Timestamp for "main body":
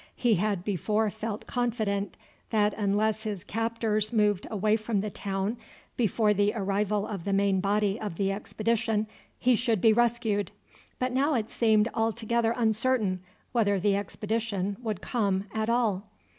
7.33-7.99